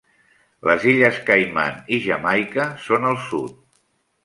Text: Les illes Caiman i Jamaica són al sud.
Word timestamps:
Les 0.69 0.85
illes 0.93 1.19
Caiman 1.27 1.77
i 1.97 2.01
Jamaica 2.07 2.67
són 2.89 3.09
al 3.13 3.23
sud. 3.29 3.57